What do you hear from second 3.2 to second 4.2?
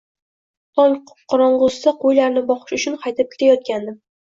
ketayotgandim